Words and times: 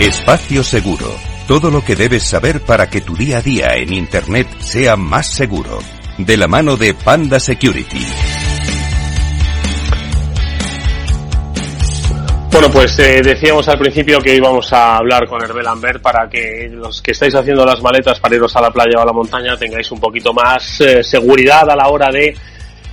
Espacio 0.00 0.62
Seguro. 0.62 1.12
Todo 1.48 1.72
lo 1.72 1.84
que 1.84 1.96
debes 1.96 2.22
saber 2.22 2.60
para 2.60 2.88
que 2.88 3.00
tu 3.00 3.16
día 3.16 3.38
a 3.38 3.42
día 3.42 3.74
en 3.74 3.92
Internet 3.92 4.46
sea 4.60 4.96
más 4.96 5.26
seguro. 5.26 5.80
De 6.18 6.36
la 6.36 6.46
mano 6.46 6.76
de 6.76 6.94
Panda 6.94 7.40
Security. 7.40 8.06
Bueno, 12.52 12.70
pues 12.72 12.96
eh, 13.00 13.22
decíamos 13.24 13.68
al 13.68 13.78
principio 13.80 14.20
que 14.20 14.36
íbamos 14.36 14.72
a 14.72 14.98
hablar 14.98 15.26
con 15.26 15.42
Hervé 15.42 15.64
Lambert 15.64 16.00
para 16.00 16.28
que 16.28 16.68
los 16.70 17.02
que 17.02 17.10
estáis 17.10 17.34
haciendo 17.34 17.64
las 17.64 17.82
maletas 17.82 18.20
para 18.20 18.36
iros 18.36 18.54
a 18.54 18.60
la 18.60 18.70
playa 18.70 18.98
o 18.98 19.02
a 19.02 19.06
la 19.06 19.12
montaña 19.12 19.56
tengáis 19.56 19.90
un 19.90 19.98
poquito 19.98 20.32
más 20.32 20.80
eh, 20.80 21.02
seguridad 21.02 21.68
a 21.68 21.74
la 21.74 21.88
hora 21.88 22.08
de 22.12 22.36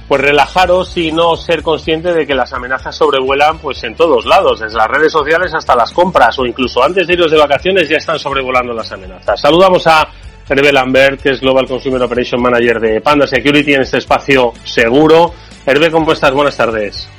pues 0.08 0.22
relajaros 0.22 0.96
y 0.98 1.12
no 1.12 1.36
ser 1.36 1.64
consciente 1.64 2.14
de 2.14 2.28
que 2.28 2.36
las 2.36 2.54
amenazas 2.54 2.96
sobrevuelan 2.96 3.58
pues 3.58 3.84
en 3.84 3.96
todos 3.96 4.26
lados, 4.26 4.60
desde 4.60 4.78
las 4.78 4.88
redes 4.88 5.12
sociales 5.12 5.54
hasta 5.54 5.76
las 5.76 5.92
compras 5.92 6.38
o 6.38 6.46
incluso 6.46 6.84
antes 6.84 7.08
de 7.08 7.14
iros 7.14 7.32
de 7.32 7.38
vacaciones 7.38 7.90
ya 7.90 7.98
están 7.98 8.20
sobrevolando 8.20 8.74
las 8.74 8.92
amenazas. 8.92 9.40
Saludamos 9.40 9.86
a 9.88 10.08
Hervé 10.48 10.72
Lambert, 10.72 11.22
que 11.22 11.30
es 11.32 11.42
Global 11.42 11.68
Consumer 11.68 12.02
Operation 12.04 12.42
Manager 12.42 12.80
de 12.80 13.02
Panda 13.02 13.26
Security 13.26 13.74
en 13.74 13.82
este 13.82 13.98
espacio 13.98 14.54
seguro. 14.64 15.34
Hervé, 15.66 15.90
¿cómo 15.90 16.12
estás? 16.12 16.32
Buenas 16.32 16.56
tardes. 16.56 17.10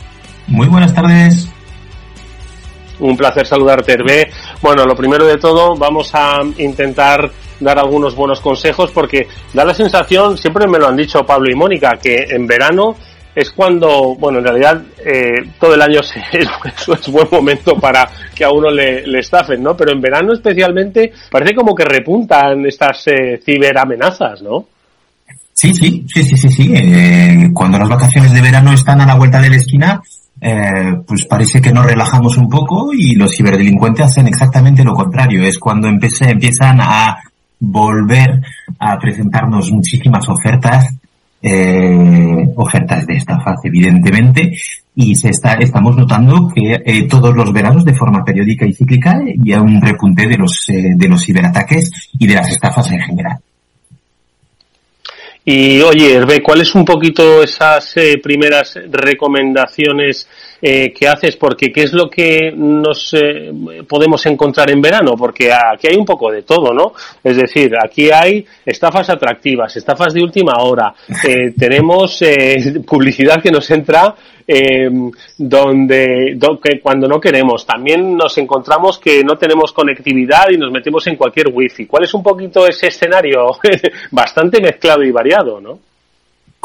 Muy 0.46 0.68
buenas 0.68 0.94
tardes. 0.94 1.48
Un 3.00 3.16
placer 3.16 3.46
saludarte, 3.46 3.92
Hervé. 3.92 4.30
Bueno, 4.62 4.84
lo 4.84 4.94
primero 4.94 5.26
de 5.26 5.36
todo, 5.38 5.74
vamos 5.74 6.14
a 6.14 6.38
intentar 6.58 7.30
dar 7.60 7.78
algunos 7.78 8.14
buenos 8.14 8.40
consejos 8.40 8.90
porque 8.92 9.26
da 9.52 9.64
la 9.64 9.74
sensación, 9.74 10.36
siempre 10.38 10.66
me 10.66 10.78
lo 10.78 10.88
han 10.88 10.96
dicho 10.96 11.24
Pablo 11.24 11.50
y 11.50 11.54
Mónica, 11.54 11.98
que 12.00 12.26
en 12.30 12.46
verano 12.46 12.96
es 13.34 13.50
cuando, 13.50 14.16
bueno, 14.18 14.38
en 14.38 14.44
realidad 14.44 14.82
eh, 15.04 15.50
todo 15.60 15.74
el 15.74 15.82
año 15.82 16.00
es, 16.32 16.88
es, 16.88 17.08
buen 17.08 17.28
momento 17.30 17.76
para 17.78 18.08
que 18.34 18.44
a 18.44 18.50
uno 18.50 18.70
le, 18.70 19.18
estafen, 19.18 19.62
¿no? 19.62 19.76
Pero 19.76 19.92
en 19.92 20.00
verano 20.00 20.32
especialmente 20.32 21.12
parece 21.30 21.54
como 21.54 21.74
que 21.74 21.84
repuntan 21.84 22.64
estas 22.64 23.06
eh, 23.08 23.40
ciberamenazas, 23.44 24.40
¿no? 24.40 24.66
Sí, 25.52 25.74
sí, 25.74 26.04
sí, 26.12 26.22
sí, 26.22 26.36
sí, 26.36 26.48
sí. 26.48 26.72
Eh, 26.74 27.50
cuando 27.52 27.78
las 27.78 27.88
vacaciones 27.88 28.32
de 28.32 28.42
verano 28.42 28.72
están 28.72 29.00
a 29.00 29.06
la 29.06 29.14
vuelta 29.14 29.40
de 29.40 29.50
la 29.50 29.56
esquina, 29.56 30.02
eh, 30.40 30.94
pues 31.06 31.24
parece 31.24 31.60
que 31.60 31.72
nos 31.72 31.86
relajamos 31.86 32.36
un 32.36 32.48
poco 32.48 32.90
y 32.92 33.14
los 33.14 33.34
ciberdelincuentes 33.34 34.04
hacen 34.04 34.28
exactamente 34.28 34.84
lo 34.84 34.94
contrario. 34.94 35.42
Es 35.42 35.58
cuando 35.58 35.88
empieza, 35.88 36.30
empiezan 36.30 36.80
a 36.80 37.16
volver 37.58 38.42
a 38.78 38.98
presentarnos 38.98 39.70
muchísimas 39.70 40.28
ofertas, 40.28 40.94
eh, 41.42 42.52
ofertas 42.56 43.06
de 43.06 43.14
estafa, 43.14 43.54
evidentemente, 43.62 44.52
y 44.94 45.14
se 45.14 45.30
está, 45.30 45.54
estamos 45.54 45.96
notando 45.96 46.50
que 46.54 46.82
eh, 46.84 47.06
todos 47.08 47.34
los 47.34 47.52
veranos, 47.52 47.84
de 47.84 47.94
forma 47.94 48.24
periódica 48.24 48.66
y 48.66 48.72
cíclica, 48.72 49.20
ya 49.42 49.60
un 49.60 49.80
repunte 49.80 50.26
de 50.26 50.38
los, 50.38 50.68
eh, 50.68 50.94
de 50.96 51.08
los 51.08 51.24
ciberataques 51.24 51.90
y 52.18 52.26
de 52.26 52.34
las 52.34 52.50
estafas 52.50 52.90
en 52.90 53.00
general. 53.00 53.38
Y 55.44 55.80
oye, 55.82 56.14
Hervé, 56.14 56.42
¿cuáles 56.42 56.74
un 56.74 56.84
poquito 56.84 57.42
esas 57.42 57.94
primeras 58.20 58.76
recomendaciones 58.90 60.28
eh, 60.60 60.92
que 60.92 61.08
haces? 61.08 61.36
Porque 61.36 61.72
¿qué 61.72 61.82
es 61.82 61.92
lo 61.92 62.08
que 62.08 62.52
nos 62.54 63.14
eh, 63.14 63.52
podemos 63.88 64.24
encontrar 64.26 64.70
en 64.70 64.80
verano? 64.80 65.14
Porque 65.16 65.50
aquí 65.52 65.88
hay 65.88 65.96
un 65.96 66.04
poco 66.04 66.30
de 66.30 66.42
todo, 66.42 66.72
¿no? 66.72 66.92
Es 67.22 67.36
decir, 67.36 67.72
aquí 67.82 68.10
hay 68.10 68.44
estafas 68.64 69.10
atractivas, 69.10 69.76
estafas 69.76 70.14
de 70.14 70.22
última 70.22 70.54
hora, 70.58 70.94
eh, 71.26 71.52
tenemos 71.58 72.20
eh, 72.22 72.80
publicidad 72.86 73.42
que 73.42 73.50
nos 73.50 73.70
entra 73.70 74.14
eh, 74.48 74.88
donde 75.38 76.34
do, 76.36 76.60
que 76.60 76.80
cuando 76.80 77.08
no 77.08 77.20
queremos. 77.20 77.66
También 77.66 78.16
nos 78.16 78.38
encontramos 78.38 78.98
que 78.98 79.24
no 79.24 79.36
tenemos 79.36 79.72
conectividad 79.72 80.50
y 80.50 80.56
nos 80.56 80.70
metemos 80.70 81.06
en 81.06 81.16
cualquier 81.16 81.48
wifi. 81.52 81.86
¿Cuál 81.86 82.04
es 82.04 82.14
un 82.14 82.22
poquito 82.22 82.66
ese 82.66 82.88
escenario 82.88 83.46
bastante 84.10 84.60
mezclado 84.60 85.02
y 85.02 85.10
variado, 85.10 85.60
no? 85.60 85.78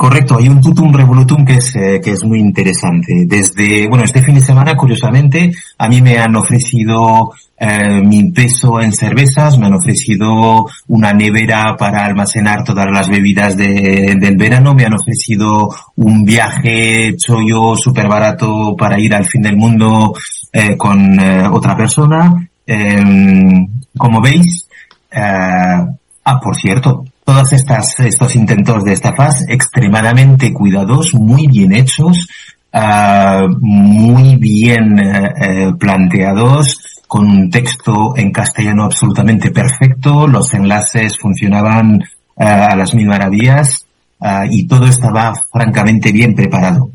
Correcto, 0.01 0.37
hay 0.39 0.49
un 0.49 0.59
tutum 0.59 0.91
revolutum 0.91 1.45
que 1.45 1.57
es, 1.57 1.75
eh, 1.75 2.01
que 2.03 2.13
es 2.13 2.23
muy 2.23 2.39
interesante. 2.39 3.25
Desde, 3.27 3.87
bueno, 3.87 4.03
este 4.03 4.23
fin 4.23 4.33
de 4.33 4.41
semana, 4.41 4.75
curiosamente, 4.75 5.51
a 5.77 5.87
mí 5.87 6.01
me 6.01 6.17
han 6.17 6.35
ofrecido 6.35 7.33
eh, 7.55 8.01
mi 8.03 8.31
peso 8.31 8.81
en 8.81 8.93
cervezas, 8.93 9.59
me 9.59 9.67
han 9.67 9.75
ofrecido 9.75 10.65
una 10.87 11.13
nevera 11.13 11.77
para 11.77 12.03
almacenar 12.03 12.63
todas 12.63 12.87
las 12.91 13.09
bebidas 13.09 13.55
de, 13.55 14.17
del 14.19 14.37
verano, 14.37 14.73
me 14.73 14.85
han 14.85 14.95
ofrecido 14.95 15.69
un 15.97 16.25
viaje 16.25 17.15
chollo 17.15 17.75
súper 17.75 18.07
barato 18.07 18.75
para 18.75 18.99
ir 18.99 19.13
al 19.13 19.25
fin 19.25 19.43
del 19.43 19.55
mundo 19.55 20.15
eh, 20.51 20.77
con 20.77 21.19
eh, 21.19 21.47
otra 21.47 21.77
persona. 21.77 22.49
Em, 22.65 23.67
como 23.95 24.19
veis, 24.19 24.67
eh, 25.11 25.19
ah, 25.21 26.39
por 26.41 26.55
cierto, 26.55 27.05
todos 27.23 27.53
estas, 27.53 27.99
estos 27.99 28.35
intentos 28.35 28.83
de 28.83 28.93
estafas 28.93 29.45
extremadamente 29.47 30.53
cuidados, 30.53 31.13
muy 31.13 31.47
bien 31.47 31.73
hechos, 31.73 32.27
uh, 32.73 33.47
muy 33.59 34.35
bien 34.37 34.99
uh, 34.99 35.77
planteados, 35.77 37.03
con 37.07 37.29
un 37.29 37.49
texto 37.49 38.15
en 38.15 38.31
castellano 38.31 38.85
absolutamente 38.85 39.51
perfecto, 39.51 40.27
los 40.27 40.53
enlaces 40.53 41.17
funcionaban 41.17 41.95
uh, 42.35 42.43
a 42.43 42.75
las 42.75 42.93
mil 42.93 43.07
maravillas 43.07 43.85
y 44.51 44.67
todo 44.67 44.85
estaba 44.85 45.33
francamente 45.51 46.11
bien 46.11 46.35
preparado. 46.35 46.91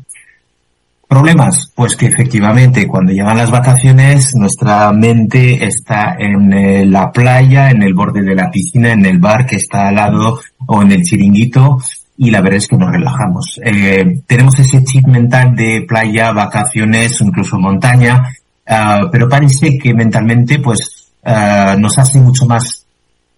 ¿Problemas? 1.07 1.71
Pues 1.73 1.95
que 1.95 2.07
efectivamente 2.07 2.85
cuando 2.85 3.13
llegan 3.13 3.37
las 3.37 3.49
vacaciones 3.49 4.35
nuestra 4.35 4.91
mente 4.91 5.65
está 5.65 6.17
en 6.19 6.51
eh, 6.51 6.85
la 6.85 7.11
playa, 7.13 7.71
en 7.71 7.81
el 7.81 7.93
borde 7.93 8.21
de 8.23 8.35
la 8.35 8.51
piscina, 8.51 8.91
en 8.91 9.05
el 9.05 9.17
bar 9.17 9.45
que 9.45 9.55
está 9.55 9.87
al 9.87 9.95
lado 9.95 10.41
o 10.65 10.81
en 10.81 10.91
el 10.91 11.03
chiringuito 11.03 11.79
y 12.17 12.29
la 12.29 12.41
verdad 12.41 12.57
es 12.57 12.67
que 12.67 12.75
nos 12.75 12.91
relajamos. 12.91 13.57
Eh, 13.63 14.21
tenemos 14.27 14.59
ese 14.59 14.83
chip 14.83 15.07
mental 15.07 15.55
de 15.55 15.85
playa, 15.87 16.33
vacaciones, 16.33 17.21
incluso 17.21 17.57
montaña, 17.57 18.33
uh, 18.67 19.09
pero 19.09 19.29
parece 19.29 19.77
que 19.77 19.93
mentalmente 19.93 20.59
pues 20.59 21.11
uh, 21.23 21.79
nos 21.79 21.97
hace 21.99 22.19
mucho 22.19 22.45
más 22.47 22.85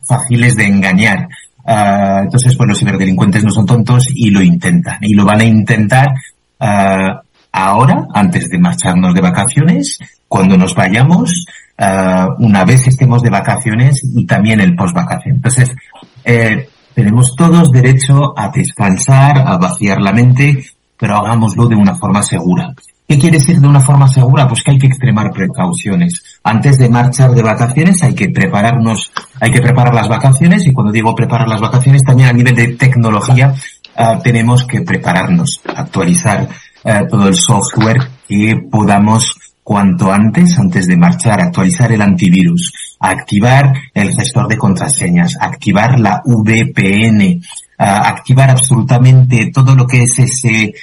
fáciles 0.02 0.56
de 0.56 0.66
engañar. 0.66 1.28
Uh, 1.64 2.24
entonces, 2.24 2.56
pues 2.56 2.68
los 2.68 2.80
ciberdelincuentes 2.80 3.44
no 3.44 3.52
son 3.52 3.68
tontos 3.68 4.08
y 4.12 4.32
lo 4.32 4.42
intentan 4.42 4.98
y 5.02 5.14
lo 5.14 5.24
van 5.24 5.42
a 5.42 5.46
intentar 5.46 6.08
ahora, 7.52 8.08
antes 8.14 8.50
de 8.50 8.60
marcharnos 8.60 9.14
de 9.14 9.22
vacaciones, 9.22 10.00
cuando 10.28 10.58
nos 10.58 10.76
vayamos, 10.76 11.46
uh, 11.80 12.44
una 12.44 12.64
vez 12.64 12.88
estemos 12.88 13.22
de 13.22 13.30
vacaciones 13.30 14.02
y 14.04 14.26
también 14.26 14.62
el 14.62 14.76
post 14.76 14.96
vacación. 14.96 15.36
Entonces, 15.38 15.76
eh, 16.24 16.70
tenemos 16.94 17.36
todos 17.36 17.72
derecho 17.72 18.38
a 18.38 18.50
descansar, 18.50 19.40
a 19.40 19.58
vaciar 19.58 20.02
la 20.02 20.12
mente, 20.12 20.66
pero 20.98 21.16
hagámoslo 21.16 21.68
de 21.68 21.76
una 21.76 21.96
forma 21.96 22.22
segura. 22.22 22.74
¿Qué 23.08 23.18
quiere 23.18 23.40
decir 23.40 23.60
de 23.60 23.68
una 23.68 23.80
forma 23.80 24.08
segura? 24.08 24.48
Pues 24.48 24.62
que 24.62 24.70
hay 24.70 24.78
que 24.78 24.86
extremar 24.86 25.32
precauciones. 25.32 26.40
Antes 26.44 26.78
de 26.78 26.90
marchar 26.90 27.32
de 27.32 27.42
vacaciones 27.42 28.04
hay 28.04 28.14
que 28.14 28.30
prepararnos, 28.30 29.12
hay 29.40 29.50
que 29.50 29.62
preparar 29.62 29.96
las 29.96 30.08
vacaciones 30.08 30.68
y 30.68 30.74
cuando 30.74 30.92
digo 30.92 31.16
preparar 31.16 31.48
las 31.48 31.60
vacaciones 31.60 32.04
también 32.04 32.30
a 32.30 32.34
nivel 32.34 32.54
de 32.54 32.68
tecnología 32.76 33.52
uh, 33.98 34.22
tenemos 34.22 34.64
que 34.66 34.82
prepararnos, 34.82 35.60
actualizar 35.76 36.48
eh, 36.90 37.06
todo 37.08 37.28
el 37.28 37.36
software 37.36 38.00
que 38.28 38.68
podamos 38.72 39.36
cuanto 39.70 40.12
antes, 40.12 40.58
antes 40.58 40.88
de 40.88 40.98
marchar, 40.98 41.40
actualizar 41.40 41.92
el 41.92 42.02
antivirus, 42.02 42.74
activar 43.00 43.72
el 43.94 44.16
gestor 44.16 44.48
de 44.48 44.58
contraseñas, 44.58 45.38
activar 45.40 46.00
la 46.00 46.24
VPN, 46.26 47.40
uh, 47.78 47.84
activar 47.84 48.50
absolutamente 48.50 49.52
todo 49.54 49.76
lo 49.76 49.86
que 49.86 50.02
es 50.02 50.18
ese 50.18 50.74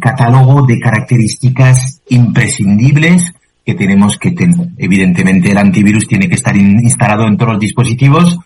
catálogo 0.00 0.66
de 0.66 0.80
características 0.80 2.02
imprescindibles 2.08 3.32
que 3.64 3.74
tenemos 3.74 4.18
que 4.18 4.32
tener. 4.32 4.70
Evidentemente 4.76 5.52
el 5.52 5.58
antivirus 5.58 6.08
tiene 6.08 6.28
que 6.28 6.34
estar 6.34 6.56
in 6.56 6.80
instalado 6.82 7.28
en 7.28 7.36
todos 7.36 7.52
los 7.52 7.60
dispositivos 7.60 8.36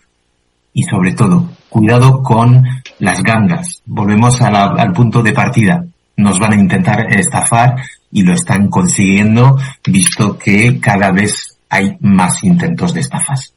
y 0.73 0.83
sobre 0.83 1.13
todo, 1.13 1.49
cuidado 1.69 2.21
con 2.21 2.63
las 2.99 3.23
gangas. 3.23 3.81
Volvemos 3.87 4.39
al 4.43 4.93
punto 4.93 5.23
de 5.23 5.33
partida 5.33 5.83
nos 6.17 6.39
van 6.39 6.53
a 6.53 6.59
intentar 6.59 7.05
estafar 7.17 7.75
y 8.11 8.23
lo 8.23 8.33
están 8.33 8.69
consiguiendo 8.69 9.57
visto 9.85 10.37
que 10.37 10.79
cada 10.79 11.11
vez 11.11 11.57
hay 11.69 11.97
más 11.99 12.43
intentos 12.43 12.93
de 12.93 13.01
estafas. 13.01 13.53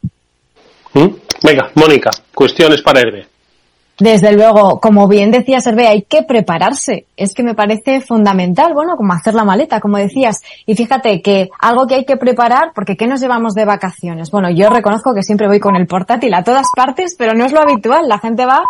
¿Mm? 0.95 1.07
Venga, 1.45 1.71
Mónica, 1.75 2.11
cuestiones 2.35 2.83
para 2.83 3.01
Hervé. 3.01 3.27
Desde 3.99 4.33
luego, 4.33 4.79
como 4.79 5.09
bien 5.09 5.33
decía 5.33 5.59
Hervé, 5.65 5.89
hay 5.89 6.03
que 6.03 6.23
prepararse. 6.23 7.07
Es 7.17 7.35
que 7.35 7.43
me 7.43 7.55
parece 7.55 8.01
fundamental, 8.01 8.73
bueno, 8.73 8.97
como 8.97 9.13
hacer 9.13 9.35
la 9.35 9.43
maleta, 9.43 9.81
como 9.81 9.99
decías. 9.99 10.41
Y 10.67 10.77
fíjate 10.77 11.21
que 11.21 11.51
algo 11.59 11.87
que 11.89 11.97
hay 11.97 12.05
que 12.05 12.17
preparar, 12.17 12.71
porque 12.77 12.97
¿qué 12.97 13.09
nos 13.09 13.21
llevamos 13.21 13.55
de 13.55 13.65
vacaciones? 13.65 14.31
Bueno, 14.31 14.51
yo 14.51 14.71
reconozco 14.71 15.15
que 15.15 15.25
siempre 15.25 15.49
voy 15.49 15.59
con 15.59 15.75
el 15.75 15.89
portátil 15.89 16.33
a 16.35 16.45
todas 16.45 16.69
partes, 16.77 17.17
pero 17.19 17.35
no 17.35 17.45
es 17.45 17.53
lo 17.53 17.61
habitual. 17.61 18.07
La 18.07 18.21
gente 18.21 18.47
va 18.47 18.61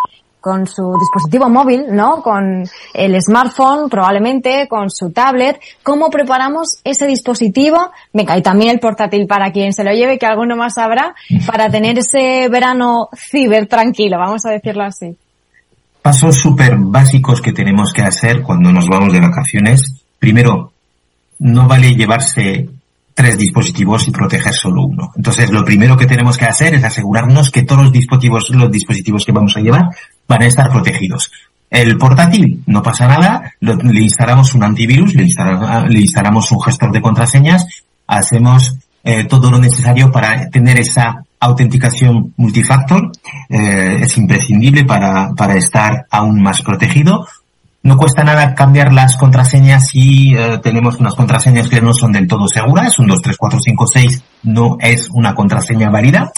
con 0.48 0.66
su 0.66 0.94
dispositivo 0.98 1.50
móvil, 1.50 1.84
¿no? 1.90 2.22
Con 2.22 2.64
el 2.94 3.22
smartphone, 3.22 3.90
probablemente, 3.90 4.66
con 4.66 4.88
su 4.90 5.10
tablet. 5.12 5.60
¿Cómo 5.82 6.08
preparamos 6.08 6.78
ese 6.84 7.06
dispositivo? 7.06 7.90
Venga, 8.14 8.38
y 8.38 8.42
también 8.42 8.70
el 8.70 8.80
portátil 8.80 9.26
para 9.26 9.52
quien 9.52 9.74
se 9.74 9.84
lo 9.84 9.92
lleve, 9.92 10.18
que 10.18 10.24
alguno 10.24 10.56
más 10.56 10.78
habrá, 10.78 11.14
para 11.46 11.68
tener 11.68 11.98
ese 11.98 12.48
verano 12.48 13.10
ciber 13.14 13.66
tranquilo, 13.66 14.16
vamos 14.16 14.46
a 14.46 14.50
decirlo 14.50 14.84
así. 14.84 15.14
Pasos 16.00 16.36
súper 16.36 16.76
básicos 16.78 17.42
que 17.42 17.52
tenemos 17.52 17.92
que 17.92 18.00
hacer 18.00 18.42
cuando 18.42 18.72
nos 18.72 18.88
vamos 18.88 19.12
de 19.12 19.20
vacaciones. 19.20 20.02
Primero, 20.18 20.72
no 21.40 21.68
vale 21.68 21.94
llevarse 21.94 22.70
tres 23.12 23.36
dispositivos 23.36 24.08
y 24.08 24.12
proteger 24.12 24.54
solo 24.54 24.84
uno. 24.84 25.10
Entonces, 25.14 25.50
lo 25.50 25.64
primero 25.64 25.96
que 25.96 26.06
tenemos 26.06 26.38
que 26.38 26.46
hacer 26.46 26.74
es 26.74 26.84
asegurarnos 26.84 27.50
que 27.50 27.64
todos 27.64 27.82
los 27.82 27.92
dispositivos, 27.92 28.48
los 28.50 28.70
dispositivos 28.70 29.26
que 29.26 29.32
vamos 29.32 29.56
a 29.56 29.60
llevar 29.60 29.90
van 30.28 30.42
a 30.42 30.46
estar 30.46 30.70
protegidos. 30.70 31.30
El 31.70 31.98
portátil, 31.98 32.62
no 32.66 32.82
pasa 32.82 33.06
nada, 33.06 33.52
le 33.60 34.02
instalamos 34.02 34.54
un 34.54 34.64
antivirus, 34.64 35.14
le, 35.14 35.24
instalamos 35.24 36.50
un 36.52 36.60
gestor 36.62 36.92
de 36.92 37.02
contraseñas, 37.02 37.66
hacemos 38.06 38.76
eh, 39.04 39.24
todo 39.24 39.50
lo 39.50 39.58
necesario 39.58 40.10
para 40.10 40.48
tener 40.48 40.78
esa 40.78 41.24
autenticación 41.40 42.32
multifactor, 42.36 43.12
eh, 43.48 43.98
es 44.00 44.16
imprescindible 44.16 44.84
para, 44.84 45.34
para 45.34 45.54
estar 45.54 46.06
aún 46.10 46.40
más 46.42 46.62
protegido. 46.62 47.26
No 47.82 47.96
cuesta 47.96 48.24
nada 48.24 48.54
cambiar 48.54 48.92
las 48.92 49.16
contraseñas 49.16 49.88
si 49.88 50.34
eh, 50.34 50.58
tenemos 50.62 50.96
unas 50.96 51.14
contraseñas 51.14 51.68
que 51.68 51.80
no 51.80 51.94
son 51.94 52.12
del 52.12 52.26
todo 52.26 52.48
seguras. 52.48 52.98
Un 52.98 53.06
2, 53.06 53.22
3, 53.22 53.36
4, 53.36 53.58
5, 53.60 53.86
6 53.86 54.22
no 54.44 54.76
es 54.80 55.08
una 55.10 55.34
contraseña 55.34 55.88
válida. 55.88 56.32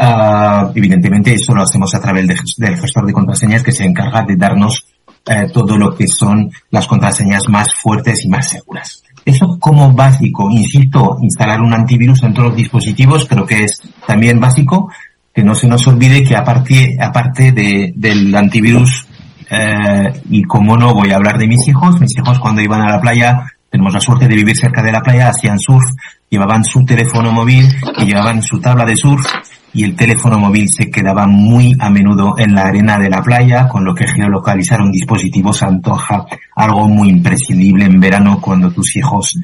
Uh, 0.00 0.72
evidentemente 0.74 1.34
eso 1.34 1.54
lo 1.54 1.62
hacemos 1.62 1.94
a 1.94 2.00
través 2.00 2.26
de, 2.26 2.34
del 2.56 2.78
gestor 2.78 3.04
de 3.04 3.12
contraseñas 3.12 3.62
que 3.62 3.70
se 3.70 3.84
encarga 3.84 4.22
de 4.22 4.34
darnos 4.34 4.86
eh, 5.26 5.48
todo 5.52 5.76
lo 5.76 5.94
que 5.94 6.08
son 6.08 6.50
las 6.70 6.86
contraseñas 6.86 7.42
más 7.50 7.74
fuertes 7.74 8.24
y 8.24 8.28
más 8.28 8.48
seguras. 8.48 9.02
Eso 9.26 9.58
como 9.60 9.92
básico, 9.92 10.50
insisto, 10.50 11.18
instalar 11.20 11.60
un 11.60 11.74
antivirus 11.74 12.22
en 12.22 12.32
todos 12.32 12.48
los 12.48 12.56
dispositivos 12.56 13.26
creo 13.26 13.44
que 13.44 13.64
es 13.64 13.82
también 14.06 14.40
básico, 14.40 14.90
que 15.34 15.42
no 15.42 15.54
se 15.54 15.68
nos 15.68 15.86
olvide 15.86 16.24
que 16.24 16.34
aparte, 16.34 16.96
aparte 16.98 17.52
de, 17.52 17.92
del 17.94 18.34
antivirus 18.34 19.06
eh, 19.50 20.22
y 20.30 20.44
como 20.44 20.78
no 20.78 20.94
voy 20.94 21.10
a 21.10 21.16
hablar 21.16 21.36
de 21.36 21.46
mis 21.46 21.68
hijos, 21.68 22.00
mis 22.00 22.16
hijos 22.16 22.38
cuando 22.38 22.62
iban 22.62 22.80
a 22.80 22.90
la 22.90 23.00
playa, 23.02 23.44
tenemos 23.68 23.92
la 23.92 24.00
suerte 24.00 24.26
de 24.26 24.34
vivir 24.34 24.56
cerca 24.56 24.82
de 24.82 24.92
la 24.92 25.02
playa, 25.02 25.28
hacían 25.28 25.58
surf, 25.58 25.84
llevaban 26.30 26.64
su 26.64 26.86
teléfono 26.86 27.30
móvil 27.32 27.68
y 27.98 28.06
llevaban 28.06 28.42
su 28.42 28.58
tabla 28.58 28.86
de 28.86 28.96
surf 28.96 29.26
y 29.72 29.84
el 29.84 29.94
teléfono 29.94 30.38
móvil 30.38 30.68
se 30.68 30.90
quedaba 30.90 31.26
muy 31.26 31.76
a 31.78 31.90
menudo 31.90 32.34
en 32.38 32.54
la 32.54 32.62
arena 32.62 32.98
de 32.98 33.08
la 33.08 33.22
playa, 33.22 33.68
con 33.68 33.84
lo 33.84 33.94
que 33.94 34.06
geolocalizar 34.06 34.80
un 34.80 34.90
dispositivo 34.90 35.52
se 35.52 35.64
antoja 35.64 36.26
algo 36.56 36.88
muy 36.88 37.08
imprescindible 37.08 37.84
en 37.84 38.00
verano 38.00 38.40
cuando 38.40 38.70
tus 38.70 38.96
hijos 38.96 39.38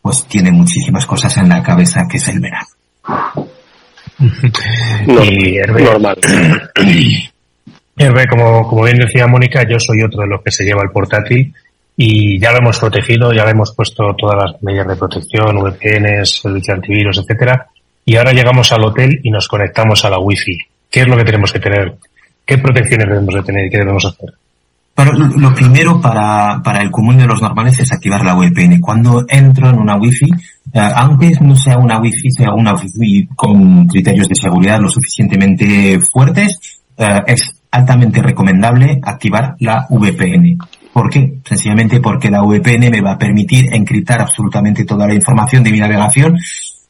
pues 0.00 0.24
tienen 0.26 0.54
muchísimas 0.54 1.06
cosas 1.06 1.36
en 1.38 1.48
la 1.48 1.62
cabeza 1.62 2.02
que 2.10 2.18
es 2.18 2.28
el 2.28 2.40
verano. 2.40 2.66
y 5.24 5.56
normal. 5.82 6.16
Hervé, 7.96 8.26
como, 8.26 8.66
como 8.66 8.82
bien 8.82 8.98
decía 8.98 9.26
Mónica, 9.26 9.62
yo 9.68 9.78
soy 9.78 10.02
otro 10.02 10.22
de 10.22 10.28
los 10.28 10.42
que 10.42 10.50
se 10.50 10.64
lleva 10.64 10.82
el 10.82 10.90
portátil 10.90 11.54
y 11.96 12.40
ya 12.40 12.50
lo 12.50 12.58
hemos 12.58 12.80
protegido, 12.80 13.32
ya 13.32 13.44
le 13.44 13.52
hemos 13.52 13.72
puesto 13.74 14.14
todas 14.18 14.36
las 14.36 14.62
medidas 14.62 14.88
de 14.88 14.96
protección, 14.96 15.56
VPNs, 15.56 16.40
servicio 16.42 16.74
antivirus, 16.74 17.18
etcétera, 17.18 17.68
y 18.04 18.16
ahora 18.16 18.32
llegamos 18.32 18.72
al 18.72 18.84
hotel 18.84 19.20
y 19.22 19.30
nos 19.30 19.48
conectamos 19.48 20.04
a 20.04 20.10
la 20.10 20.18
Wi-Fi. 20.18 20.58
¿Qué 20.90 21.00
es 21.00 21.08
lo 21.08 21.16
que 21.16 21.24
tenemos 21.24 21.52
que 21.52 21.60
tener? 21.60 21.96
¿Qué 22.44 22.58
protecciones 22.58 23.08
debemos 23.08 23.34
de 23.34 23.42
tener 23.42 23.66
y 23.66 23.70
qué 23.70 23.78
debemos 23.78 24.04
hacer? 24.04 24.34
Bueno, 24.96 25.12
lo 25.12 25.52
primero 25.52 26.00
para, 26.00 26.62
para 26.62 26.80
el 26.80 26.90
común 26.90 27.18
de 27.18 27.26
los 27.26 27.42
normales 27.42 27.80
es 27.80 27.92
activar 27.92 28.24
la 28.24 28.34
VPN. 28.34 28.80
Cuando 28.80 29.24
entro 29.28 29.68
en 29.68 29.78
una 29.78 29.96
Wi-Fi, 29.96 30.30
eh, 30.72 30.78
aunque 30.94 31.32
no 31.40 31.56
sea 31.56 31.78
una 31.78 31.98
Wi-Fi, 31.98 32.30
sea 32.30 32.52
una 32.52 32.74
Wi-Fi 32.74 33.28
con 33.34 33.86
criterios 33.86 34.28
de 34.28 34.36
seguridad 34.36 34.78
lo 34.78 34.88
suficientemente 34.88 35.98
fuertes, 35.98 36.80
eh, 36.96 37.22
es 37.26 37.60
altamente 37.72 38.22
recomendable 38.22 39.00
activar 39.02 39.56
la 39.58 39.84
VPN. 39.90 40.58
¿Por 40.92 41.10
qué? 41.10 41.38
Sencillamente 41.44 41.98
porque 41.98 42.30
la 42.30 42.42
VPN 42.42 42.88
me 42.88 43.00
va 43.00 43.12
a 43.12 43.18
permitir 43.18 43.74
encriptar 43.74 44.20
absolutamente 44.20 44.84
toda 44.84 45.08
la 45.08 45.14
información 45.14 45.64
de 45.64 45.72
mi 45.72 45.80
navegación, 45.80 46.38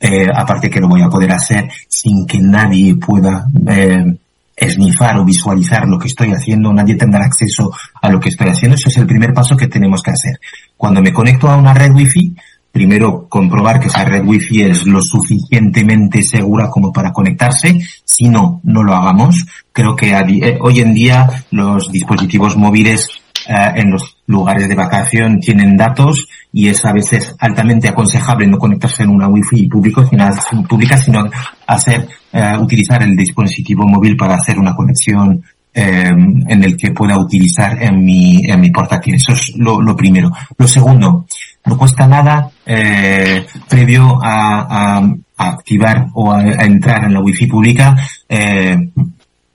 eh, 0.05 0.29
aparte 0.35 0.69
que 0.69 0.81
lo 0.81 0.89
voy 0.89 1.01
a 1.01 1.09
poder 1.09 1.33
hacer 1.33 1.67
sin 1.89 2.27
que 2.27 2.39
nadie 2.39 2.95
pueda 2.97 3.47
eh, 3.67 4.15
esnifar 4.55 5.19
o 5.19 5.25
visualizar 5.25 5.89
lo 5.89 5.99
que 5.99 6.09
estoy 6.09 6.33
haciendo, 6.33 6.75
nadie 6.75 6.95
tendrá 6.95 7.25
acceso 7.25 7.73
a 8.03 8.11
lo 8.11 8.21
que 8.21 8.29
estoy 8.29 8.49
haciendo. 8.49 8.77
Eso 8.77 8.91
es 8.91 8.99
el 8.99 9.07
primer 9.07 9.33
paso 9.33 9.57
que 9.57 9.67
tenemos 9.67 10.03
que 10.03 10.11
hacer. 10.11 10.39
Cuando 10.77 11.01
me 11.01 11.11
conecto 11.11 11.49
a 11.49 11.57
una 11.57 11.73
red 11.73 11.95
Wi-Fi, 11.95 12.37
primero 12.71 13.29
comprobar 13.29 13.81
que 13.81 13.87
esa 13.87 14.05
red 14.05 14.27
wifi 14.27 14.63
es 14.63 14.85
lo 14.85 15.01
suficientemente 15.01 16.23
segura 16.23 16.69
como 16.69 16.93
para 16.93 17.13
conectarse. 17.13 17.81
Si 18.05 18.29
no, 18.29 18.61
no 18.65 18.83
lo 18.83 18.95
hagamos. 18.95 19.47
Creo 19.73 19.97
que 19.97 20.11
eh, 20.13 20.59
hoy 20.61 20.81
en 20.81 20.93
día 20.93 21.45
los 21.51 21.91
dispositivos 21.91 22.57
móviles 22.57 23.09
eh, 23.47 23.73
en 23.77 23.93
los 23.93 24.14
lugares 24.27 24.69
de 24.69 24.75
vacación 24.75 25.39
tienen 25.41 25.77
datos 25.77 26.27
y 26.53 26.69
es 26.69 26.85
a 26.85 26.93
veces 26.93 27.35
altamente 27.39 27.89
aconsejable 27.89 28.47
no 28.47 28.59
conectarse 28.59 29.03
en 29.03 29.11
una 29.11 29.29
wifi 29.29 29.69
público, 29.69 30.05
sino, 30.07 30.29
pública, 30.69 30.97
sino 30.97 31.29
hacer, 31.67 32.09
eh, 32.33 32.57
utilizar 32.59 33.03
el 33.03 33.17
dispositivo 33.17 33.87
móvil 33.87 34.17
para 34.17 34.37
hacer 34.37 34.59
una 34.59 34.75
conexión 34.75 35.43
en 35.77 36.63
el 36.63 36.77
que 36.77 36.93
pueda 36.93 37.19
utilizar 37.19 37.83
en 37.83 38.05
mi, 38.05 38.43
en 38.47 38.61
mi 38.61 38.71
portátil. 38.71 39.17
Eso 39.17 39.33
es 39.33 39.57
lo, 39.57 39.81
lo 39.83 39.97
primero. 39.97 40.31
Lo 40.57 40.69
segundo, 40.69 41.27
no 41.65 41.79
cuesta 41.79 42.07
nada 42.07 42.51
eh, 42.67 43.47
previo 43.69 44.19
a, 44.23 44.99
a, 44.99 45.15
activar 45.37 46.09
o 46.15 46.33
a, 46.33 46.43
entrar 46.65 47.05
en 47.05 47.15
la 47.15 47.21
wifi 47.21 47.47
pública 47.47 47.97
eh, 48.29 48.77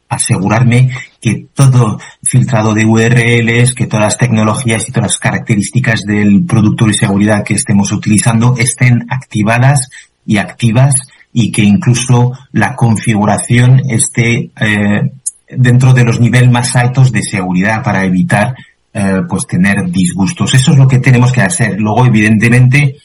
asegurarme 0.09 0.89
que 1.21 1.47
todo 1.53 1.99
filtrado 2.23 2.73
de 2.73 2.85
URLs, 2.85 3.73
que 3.73 3.87
todas 3.87 4.05
las 4.05 4.17
tecnologías 4.17 4.87
y 4.87 4.91
todas 4.91 5.11
las 5.11 5.19
características 5.19 6.01
del 6.03 6.45
producto 6.45 6.85
de 6.85 6.93
seguridad 6.93 7.43
que 7.43 7.55
estemos 7.55 7.91
utilizando 7.91 8.55
estén 8.57 9.05
activadas 9.09 9.89
y 10.25 10.37
activas 10.37 10.95
y 11.33 11.51
que 11.51 11.63
incluso 11.63 12.33
la 12.51 12.75
configuración 12.75 13.81
esté 13.89 14.51
eh, 14.59 15.11
dentro 15.49 15.93
de 15.93 16.03
los 16.03 16.19
niveles 16.19 16.51
más 16.51 16.75
altos 16.75 17.11
de 17.11 17.23
seguridad 17.23 17.83
para 17.83 18.05
evitar 18.05 18.55
eh, 18.93 19.21
pues 19.27 19.45
tener 19.45 19.89
disgustos. 19.91 20.53
Eso 20.53 20.71
es 20.71 20.77
lo 20.77 20.87
que 20.87 20.99
tenemos 20.99 21.31
que 21.31 21.41
hacer. 21.41 21.79
Luego, 21.79 22.05
evidentemente, 22.05 22.97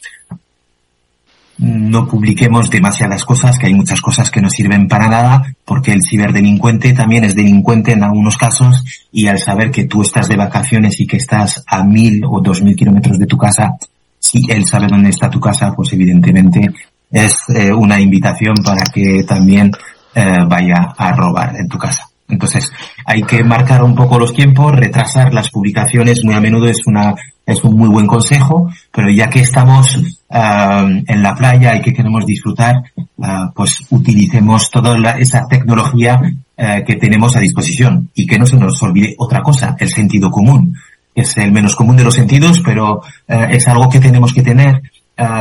no 1.58 2.06
publiquemos 2.06 2.68
demasiadas 2.70 3.24
cosas, 3.24 3.58
que 3.58 3.66
hay 3.66 3.74
muchas 3.74 4.00
cosas 4.00 4.30
que 4.30 4.40
no 4.40 4.50
sirven 4.50 4.88
para 4.88 5.08
nada, 5.08 5.42
porque 5.64 5.92
el 5.92 6.02
ciberdelincuente 6.02 6.92
también 6.92 7.24
es 7.24 7.34
delincuente 7.34 7.92
en 7.92 8.02
algunos 8.02 8.36
casos 8.36 8.84
y 9.12 9.28
al 9.28 9.38
saber 9.38 9.70
que 9.70 9.84
tú 9.84 10.02
estás 10.02 10.28
de 10.28 10.36
vacaciones 10.36 11.00
y 11.00 11.06
que 11.06 11.16
estás 11.16 11.64
a 11.66 11.84
mil 11.84 12.22
o 12.24 12.40
dos 12.40 12.62
mil 12.62 12.74
kilómetros 12.74 13.18
de 13.18 13.26
tu 13.26 13.38
casa, 13.38 13.76
si 14.18 14.42
él 14.48 14.64
sabe 14.66 14.88
dónde 14.88 15.10
está 15.10 15.30
tu 15.30 15.40
casa, 15.40 15.72
pues 15.74 15.92
evidentemente 15.92 16.72
es 17.10 17.36
eh, 17.54 17.72
una 17.72 18.00
invitación 18.00 18.56
para 18.64 18.82
que 18.84 19.22
también 19.24 19.70
eh, 20.14 20.38
vaya 20.48 20.94
a 20.96 21.12
robar 21.12 21.54
en 21.56 21.68
tu 21.68 21.78
casa. 21.78 22.08
Entonces, 22.28 22.72
hay 23.04 23.22
que 23.22 23.44
marcar 23.44 23.82
un 23.82 23.94
poco 23.94 24.18
los 24.18 24.32
tiempos, 24.32 24.72
retrasar 24.72 25.32
las 25.34 25.50
publicaciones. 25.50 26.24
Muy 26.24 26.34
a 26.34 26.40
menudo 26.40 26.66
es 26.66 26.86
una 26.86 27.14
es 27.46 27.62
un 27.62 27.76
muy 27.76 27.88
buen 27.88 28.06
consejo, 28.06 28.70
pero 28.90 29.10
ya 29.10 29.28
que 29.28 29.40
estamos 29.40 29.98
en 30.30 31.22
la 31.22 31.34
playa 31.34 31.76
y 31.76 31.80
que 31.80 31.92
queremos 31.92 32.26
disfrutar, 32.26 32.82
ah, 33.22 33.52
pues 33.54 33.84
utilicemos 33.90 34.70
toda 34.70 34.96
esa 35.18 35.46
tecnología 35.46 36.20
eh, 36.56 36.82
que 36.86 36.96
tenemos 36.96 37.36
a 37.36 37.40
disposición. 37.40 38.10
Y 38.14 38.26
que 38.26 38.38
no 38.38 38.46
se 38.46 38.56
nos 38.56 38.82
olvide 38.82 39.14
otra 39.18 39.42
cosa, 39.42 39.76
el 39.78 39.88
sentido 39.88 40.30
común. 40.30 40.76
Es 41.14 41.36
el 41.38 41.52
menos 41.52 41.76
común 41.76 41.96
de 41.96 42.04
los 42.04 42.14
sentidos, 42.14 42.60
pero 42.64 43.02
eh, 43.28 43.46
es 43.50 43.68
algo 43.68 43.88
que 43.88 44.00
tenemos 44.00 44.32
que 44.32 44.42
tener 44.42 44.82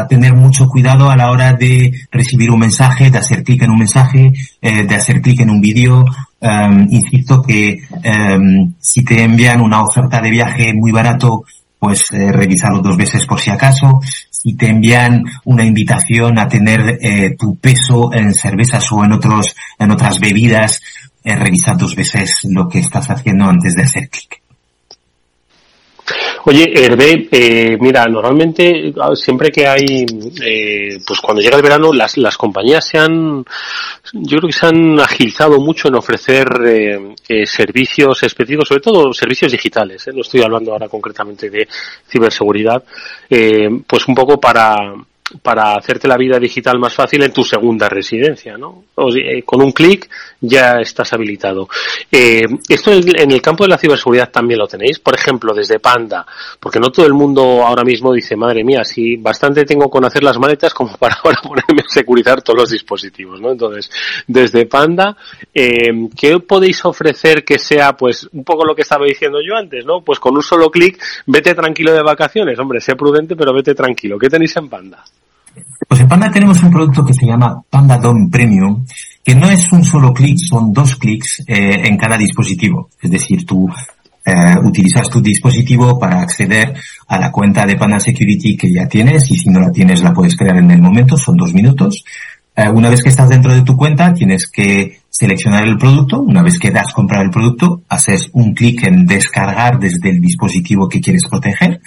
tener 0.07 0.35
mucho 0.35 0.67
cuidado 0.67 1.09
a 1.09 1.15
la 1.15 1.31
hora 1.31 1.53
de 1.53 1.91
recibir 2.11 2.51
un 2.51 2.59
mensaje, 2.59 3.09
de 3.09 3.17
hacer 3.17 3.43
clic 3.43 3.63
en 3.63 3.71
un 3.71 3.79
mensaje, 3.79 4.31
eh, 4.61 4.83
de 4.83 4.95
hacer 4.95 5.21
clic 5.21 5.39
en 5.41 5.49
un 5.49 5.61
vídeo. 5.61 6.05
Um, 6.39 6.87
insisto 6.89 7.41
que 7.41 7.79
um, 8.03 8.73
si 8.79 9.03
te 9.03 9.23
envían 9.23 9.61
una 9.61 9.81
oferta 9.81 10.19
de 10.19 10.29
viaje 10.29 10.73
muy 10.73 10.91
barato, 10.91 11.45
pues 11.79 12.11
eh, 12.11 12.31
revisarlo 12.31 12.79
dos 12.79 12.95
veces 12.95 13.25
por 13.25 13.39
si 13.39 13.49
acaso. 13.49 13.99
Si 14.29 14.55
te 14.55 14.69
envían 14.69 15.23
una 15.45 15.65
invitación 15.65 16.37
a 16.37 16.47
tener 16.47 16.99
eh, 17.01 17.35
tu 17.37 17.57
peso 17.57 18.13
en 18.13 18.33
cervezas 18.33 18.89
o 18.91 19.03
en 19.03 19.13
otros, 19.13 19.55
en 19.79 19.91
otras 19.91 20.19
bebidas, 20.19 20.81
eh, 21.23 21.35
revisa 21.35 21.75
dos 21.75 21.95
veces 21.95 22.39
lo 22.49 22.67
que 22.67 22.79
estás 22.79 23.09
haciendo 23.09 23.45
antes 23.45 23.75
de 23.75 23.83
hacer 23.83 24.09
clic. 24.09 24.42
Oye, 26.45 26.73
Hervé, 26.75 27.29
eh, 27.31 27.77
mira, 27.79 28.05
normalmente 28.05 28.93
siempre 29.15 29.49
que 29.49 29.65
hay, 29.65 30.05
eh, 30.43 30.99
pues 31.07 31.21
cuando 31.21 31.41
llega 31.41 31.55
el 31.55 31.63
verano, 31.63 31.93
las, 31.93 32.17
las 32.17 32.37
compañías 32.37 32.85
se 32.85 32.97
han, 32.97 33.45
yo 34.11 34.37
creo 34.37 34.49
que 34.49 34.51
se 34.51 34.65
han 34.65 34.99
agilizado 34.99 35.61
mucho 35.61 35.87
en 35.87 35.95
ofrecer 35.95 36.47
eh, 36.65 37.15
eh 37.29 37.45
servicios 37.45 38.23
específicos, 38.23 38.67
sobre 38.67 38.81
todo 38.81 39.13
servicios 39.13 39.53
digitales. 39.53 40.05
¿eh? 40.07 40.11
No 40.13 40.19
estoy 40.19 40.41
hablando 40.41 40.73
ahora 40.73 40.89
concretamente 40.89 41.49
de 41.49 41.65
ciberseguridad, 42.09 42.83
eh, 43.29 43.69
pues 43.87 44.05
un 44.09 44.15
poco 44.15 44.37
para 44.37 44.75
para 45.41 45.75
hacerte 45.75 46.07
la 46.07 46.17
vida 46.17 46.37
digital 46.37 46.77
más 46.79 46.93
fácil 46.93 47.23
en 47.23 47.31
tu 47.31 47.43
segunda 47.43 47.89
residencia, 47.89 48.57
¿no? 48.57 48.83
Eh, 49.15 49.41
con 49.43 49.61
un 49.61 49.71
clic 49.71 50.09
ya 50.41 50.79
estás 50.79 51.13
habilitado. 51.13 51.67
Eh, 52.11 52.45
esto 52.67 52.91
en 52.91 53.31
el 53.31 53.41
campo 53.41 53.63
de 53.63 53.69
la 53.69 53.77
ciberseguridad 53.77 54.29
también 54.29 54.59
lo 54.59 54.67
tenéis, 54.67 54.99
por 54.99 55.15
ejemplo, 55.15 55.53
desde 55.53 55.79
Panda, 55.79 56.25
porque 56.59 56.79
no 56.79 56.91
todo 56.91 57.05
el 57.05 57.13
mundo 57.13 57.63
ahora 57.65 57.83
mismo 57.83 58.13
dice, 58.13 58.35
madre 58.35 58.63
mía, 58.63 58.83
si 58.83 59.15
bastante 59.15 59.65
tengo 59.65 59.89
con 59.89 60.05
hacer 60.05 60.23
las 60.23 60.37
maletas 60.37 60.73
como 60.73 60.95
para 60.97 61.15
ahora 61.23 61.39
ponerme 61.43 61.81
a 61.81 61.89
securizar 61.89 62.41
todos 62.41 62.59
los 62.59 62.69
dispositivos, 62.69 63.39
¿no? 63.39 63.51
Entonces, 63.51 63.89
desde 64.27 64.65
Panda, 64.65 65.15
eh, 65.53 66.09
¿qué 66.15 66.39
podéis 66.39 66.83
ofrecer 66.85 67.43
que 67.43 67.57
sea, 67.57 67.93
pues, 67.93 68.27
un 68.33 68.43
poco 68.43 68.65
lo 68.65 68.75
que 68.75 68.81
estaba 68.81 69.05
diciendo 69.05 69.39
yo 69.41 69.55
antes, 69.55 69.85
¿no? 69.85 70.01
Pues 70.01 70.19
con 70.19 70.35
un 70.35 70.43
solo 70.43 70.69
clic, 70.69 71.01
vete 71.25 71.55
tranquilo 71.55 71.93
de 71.93 72.03
vacaciones, 72.03 72.59
hombre, 72.59 72.81
sé 72.81 72.95
prudente, 72.95 73.35
pero 73.35 73.53
vete 73.53 73.73
tranquilo. 73.73 74.19
¿Qué 74.19 74.29
tenéis 74.29 74.55
en 74.57 74.69
Panda? 74.69 75.03
Pues 75.87 76.01
en 76.01 76.07
Panda 76.07 76.31
tenemos 76.31 76.61
un 76.63 76.71
producto 76.71 77.05
que 77.05 77.13
se 77.13 77.25
llama 77.25 77.61
Panda 77.69 77.97
Dom 77.97 78.29
Premium, 78.29 78.85
que 79.23 79.35
no 79.35 79.49
es 79.49 79.71
un 79.71 79.83
solo 79.83 80.13
clic, 80.13 80.37
son 80.37 80.73
dos 80.73 80.95
clics 80.95 81.43
eh, 81.47 81.81
en 81.85 81.97
cada 81.97 82.17
dispositivo. 82.17 82.89
Es 83.01 83.11
decir, 83.11 83.45
tú 83.45 83.69
eh, 84.25 84.55
utilizas 84.63 85.09
tu 85.09 85.21
dispositivo 85.21 85.99
para 85.99 86.21
acceder 86.21 86.73
a 87.07 87.19
la 87.19 87.31
cuenta 87.31 87.65
de 87.65 87.75
Panda 87.75 87.99
Security 87.99 88.57
que 88.57 88.71
ya 88.71 88.87
tienes 88.87 89.29
y 89.31 89.37
si 89.37 89.49
no 89.49 89.59
la 89.59 89.71
tienes 89.71 90.01
la 90.01 90.13
puedes 90.13 90.35
crear 90.35 90.57
en 90.57 90.71
el 90.71 90.81
momento, 90.81 91.17
son 91.17 91.37
dos 91.37 91.53
minutos. 91.53 92.03
Eh, 92.55 92.69
una 92.69 92.89
vez 92.89 93.03
que 93.03 93.09
estás 93.09 93.29
dentro 93.29 93.53
de 93.53 93.63
tu 93.63 93.75
cuenta 93.75 94.13
tienes 94.13 94.47
que 94.47 94.99
seleccionar 95.09 95.63
el 95.63 95.77
producto. 95.77 96.21
Una 96.21 96.41
vez 96.41 96.57
que 96.59 96.71
das 96.71 96.91
comprar 96.93 97.23
el 97.23 97.29
producto, 97.29 97.81
haces 97.89 98.29
un 98.33 98.53
clic 98.53 98.83
en 98.87 99.05
descargar 99.05 99.79
desde 99.79 100.09
el 100.09 100.19
dispositivo 100.19 100.89
que 100.89 101.01
quieres 101.01 101.23
proteger. 101.29 101.81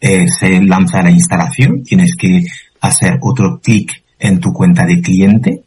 Se 0.00 0.60
lanza 0.60 1.00
la 1.00 1.12
instalación. 1.12 1.84
Tienes 1.84 2.16
que 2.16 2.44
hacer 2.82 3.18
otro 3.22 3.60
clic 3.60 4.02
en 4.18 4.38
tu 4.38 4.52
cuenta 4.52 4.84
de 4.84 5.00
cliente, 5.00 5.62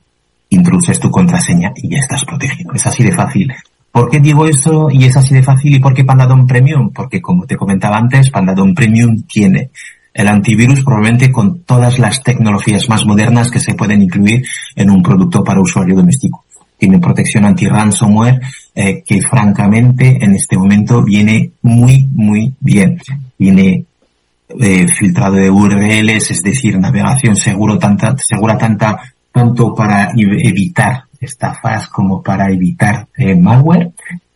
introduces 0.49 0.99
tu 0.99 1.09
contraseña 1.09 1.71
y 1.75 1.89
ya 1.89 1.97
estás 1.97 2.23
protegido. 2.23 2.73
Es 2.73 2.85
así 2.85 3.03
de 3.03 3.11
fácil. 3.11 3.51
¿Por 3.91 4.09
qué 4.09 4.19
digo 4.19 4.45
eso 4.45 4.89
y 4.91 5.05
es 5.05 5.15
así 5.15 5.33
de 5.33 5.41
fácil? 5.41 5.73
¿Y 5.73 5.79
por 5.79 5.93
qué 5.93 6.03
Pandadon 6.03 6.45
Premium? 6.45 6.91
Porque 6.91 7.21
como 7.21 7.45
te 7.45 7.55
comentaba 7.55 7.97
antes, 7.97 8.29
Pandadon 8.29 8.75
Premium 8.75 9.23
tiene 9.23 9.71
el 10.13 10.27
antivirus 10.27 10.83
probablemente 10.83 11.31
con 11.31 11.59
todas 11.59 11.99
las 11.99 12.21
tecnologías 12.21 12.87
más 12.89 13.05
modernas 13.05 13.49
que 13.49 13.59
se 13.59 13.73
pueden 13.73 14.01
incluir 14.01 14.45
en 14.75 14.89
un 14.89 15.01
producto 15.01 15.43
para 15.43 15.61
usuario 15.61 15.95
doméstico. 15.95 16.45
Tiene 16.77 16.99
protección 16.99 17.45
anti-ransomware 17.45 18.41
eh, 18.75 19.03
que 19.05 19.21
francamente 19.21 20.17
en 20.21 20.35
este 20.35 20.57
momento 20.57 21.01
viene 21.01 21.51
muy, 21.61 22.07
muy 22.13 22.53
bien. 22.59 22.99
Tiene 23.37 23.85
eh, 24.49 24.87
filtrado 24.87 25.35
de 25.35 25.49
URLs, 25.49 26.31
es 26.31 26.43
decir, 26.43 26.77
navegación 26.79 27.35
seguro 27.35 27.77
tanta, 27.77 28.15
segura 28.17 28.57
tanta, 28.57 28.97
tanto 29.31 29.73
para 29.73 30.11
evitar 30.15 31.05
estafas 31.19 31.87
como 31.87 32.21
para 32.21 32.51
evitar 32.51 33.07
eh, 33.17 33.35
malware. 33.35 33.91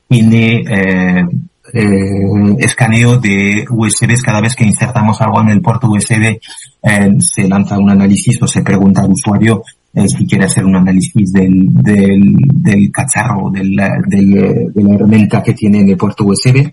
Tiene 0.08 0.64
eh, 0.68 1.26
eh, 1.74 2.56
escaneo 2.60 3.18
de 3.18 3.66
USBs 3.70 4.24
cada 4.24 4.42
vez 4.42 4.56
que 4.56 4.66
insertamos 4.66 5.22
algo 5.22 5.42
en 5.42 5.50
el 5.50 5.62
puerto 5.62 5.88
USB 5.88 6.40
eh, 6.82 7.12
se 7.20 7.48
lanza 7.48 7.78
un 7.78 7.90
análisis 7.90 8.42
o 8.42 8.48
se 8.48 8.62
pregunta 8.62 9.02
al 9.02 9.12
usuario 9.12 9.64
eh, 9.94 10.08
si 10.08 10.26
quiere 10.26 10.46
hacer 10.46 10.66
un 10.66 10.76
análisis 10.76 11.32
del, 11.34 11.68
del, 11.74 12.92
cacharro, 12.92 13.50
del, 13.52 13.76
de 13.76 14.84
la 14.84 14.96
herramienta 14.96 15.44
que 15.44 15.54
tiene 15.54 15.82
en 15.82 15.90
el 15.90 15.98
puerto 15.98 16.26
USB. 16.26 16.72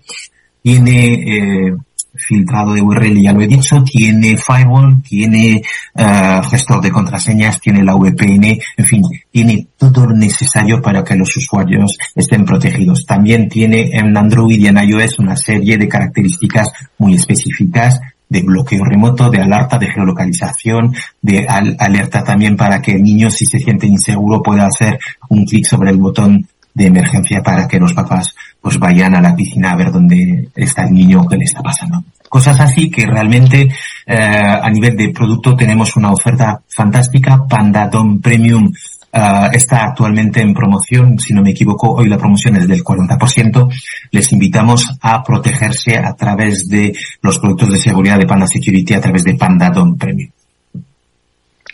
Tiene 0.61 1.13
eh, 1.13 1.75
filtrado 2.17 2.73
de 2.73 2.81
URL, 2.81 3.21
ya 3.21 3.33
lo 3.33 3.41
he 3.41 3.47
dicho, 3.47 3.83
tiene 3.83 4.37
firewall, 4.37 5.01
tiene 5.01 5.61
uh, 5.95 6.43
gestor 6.49 6.81
de 6.81 6.91
contraseñas, 6.91 7.59
tiene 7.59 7.83
la 7.83 7.95
VPN, 7.95 8.59
en 8.77 8.85
fin, 8.85 9.01
tiene 9.31 9.67
todo 9.77 10.05
lo 10.05 10.15
necesario 10.15 10.81
para 10.81 11.03
que 11.03 11.15
los 11.15 11.35
usuarios 11.37 11.97
estén 12.15 12.45
protegidos. 12.45 13.05
También 13.05 13.49
tiene 13.49 13.89
en 13.93 14.15
Android 14.15 14.59
y 14.59 14.67
en 14.67 14.77
iOS 14.77 15.19
una 15.19 15.35
serie 15.35 15.77
de 15.77 15.87
características 15.87 16.69
muy 16.97 17.15
específicas 17.15 17.99
de 18.29 18.41
bloqueo 18.41 18.83
remoto, 18.83 19.29
de 19.29 19.41
alerta, 19.41 19.77
de 19.77 19.89
geolocalización, 19.89 20.93
de 21.21 21.45
al 21.47 21.75
alerta 21.79 22.23
también 22.23 22.57
para 22.57 22.81
que 22.81 22.91
el 22.91 23.03
niño, 23.03 23.29
si 23.29 23.45
se 23.45 23.59
siente 23.59 23.87
inseguro, 23.87 24.41
pueda 24.41 24.65
hacer 24.65 24.99
un 25.29 25.45
clic 25.45 25.65
sobre 25.65 25.91
el 25.91 25.97
botón 25.97 26.47
de 26.73 26.85
emergencia 26.85 27.41
para 27.41 27.67
que 27.67 27.79
los 27.79 27.93
papás 27.93 28.35
pues 28.67 28.79
vayan 28.79 29.15
a 29.15 29.21
la 29.21 29.33
piscina 29.33 29.71
a 29.71 29.77
ver 29.77 29.93
dónde 29.93 30.49
está 30.53 30.83
el 30.83 30.93
niño 30.93 31.21
o 31.21 31.25
qué 31.25 31.37
le 31.37 31.45
está 31.45 31.61
pasando. 31.61 32.03
Cosas 32.27 32.59
así 32.59 32.91
que 32.91 33.05
realmente 33.05 33.69
eh, 34.05 34.13
a 34.17 34.69
nivel 34.69 34.97
de 34.97 35.07
producto 35.11 35.55
tenemos 35.55 35.95
una 35.95 36.11
oferta 36.11 36.59
fantástica. 36.67 37.45
Pandadom 37.47 38.19
Premium 38.19 38.65
uh, 38.65 39.49
está 39.53 39.85
actualmente 39.85 40.41
en 40.41 40.53
promoción, 40.53 41.17
si 41.17 41.33
no 41.33 41.41
me 41.41 41.51
equivoco, 41.51 41.93
hoy 41.93 42.09
la 42.09 42.17
promoción 42.17 42.57
es 42.57 42.67
del 42.67 42.83
40%. 42.83 43.73
Les 44.11 44.33
invitamos 44.33 44.85
a 44.99 45.23
protegerse 45.23 45.97
a 45.97 46.13
través 46.13 46.67
de 46.67 46.93
los 47.21 47.39
productos 47.39 47.71
de 47.71 47.77
seguridad 47.77 48.17
de 48.17 48.27
Panda 48.27 48.47
Security 48.47 48.95
a 48.95 48.99
través 48.99 49.23
de 49.23 49.35
Pandadom 49.35 49.97
Premium. 49.97 50.29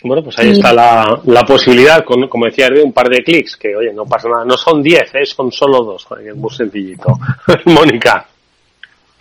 Bueno, 0.04 0.22
pues 0.22 0.38
ahí 0.38 0.50
está 0.50 0.70
la, 0.72 1.18
la 1.24 1.44
posibilidad, 1.44 2.04
con, 2.04 2.28
como 2.28 2.44
decía, 2.44 2.68
de 2.68 2.82
un 2.82 2.92
par 2.92 3.08
de 3.08 3.24
clics, 3.24 3.56
que 3.56 3.74
oye, 3.74 3.90
no 3.92 4.04
pasa 4.04 4.28
nada. 4.28 4.44
No 4.44 4.56
son 4.56 4.82
10, 4.82 5.14
¿eh? 5.14 5.24
son 5.24 5.50
solo 5.50 5.82
dos, 5.82 6.06
es 6.22 6.36
muy 6.36 6.50
sencillito. 6.50 7.18
Mónica. 7.64 8.26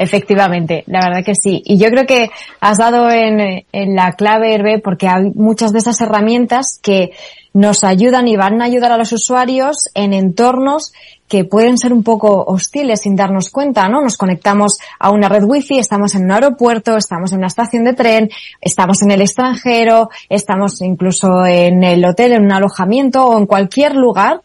Efectivamente, 0.03 0.83
la 0.87 0.99
verdad 0.99 1.23
que 1.23 1.33
sí. 1.33 1.61
Y 1.63 1.77
yo 1.77 1.87
creo 1.87 2.05
que 2.05 2.29
has 2.59 2.77
dado 2.77 3.09
en, 3.09 3.63
la 3.71 4.11
clave, 4.11 4.53
Hervé, 4.53 4.79
porque 4.79 5.07
hay 5.07 5.31
muchas 5.33 5.71
de 5.71 5.79
esas 5.79 6.01
herramientas 6.01 6.77
que 6.81 7.11
nos 7.53 7.85
ayudan 7.85 8.27
y 8.27 8.35
van 8.35 8.61
a 8.61 8.65
ayudar 8.65 8.91
a 8.91 8.97
los 8.97 9.13
usuarios 9.13 9.89
en 9.93 10.11
entornos 10.11 10.91
que 11.29 11.45
pueden 11.45 11.77
ser 11.77 11.93
un 11.93 12.03
poco 12.03 12.43
hostiles 12.43 12.99
sin 13.03 13.15
darnos 13.15 13.49
cuenta, 13.49 13.87
¿no? 13.87 14.01
Nos 14.01 14.17
conectamos 14.17 14.77
a 14.99 15.09
una 15.09 15.29
red 15.29 15.45
wifi, 15.45 15.79
estamos 15.79 16.15
en 16.15 16.25
un 16.25 16.31
aeropuerto, 16.31 16.97
estamos 16.97 17.31
en 17.31 17.37
una 17.37 17.47
estación 17.47 17.85
de 17.85 17.93
tren, 17.93 18.29
estamos 18.59 19.01
en 19.03 19.11
el 19.11 19.21
extranjero, 19.21 20.09
estamos 20.27 20.81
incluso 20.81 21.45
en 21.45 21.81
el 21.85 22.03
hotel, 22.03 22.33
en 22.33 22.43
un 22.43 22.51
alojamiento 22.51 23.23
o 23.23 23.37
en 23.37 23.45
cualquier 23.45 23.95
lugar. 23.95 24.41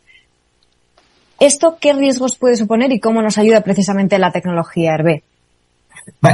¿Esto 1.41 1.79
qué 1.81 1.95
riesgos 1.95 2.37
puede 2.37 2.55
suponer 2.55 2.93
y 2.93 3.01
cómo 3.01 3.23
nos 3.23 3.39
ayuda 3.39 3.63
precisamente 3.63 4.21
la 4.21 4.31
tecnología, 4.31 4.95
Hervé? 4.95 5.25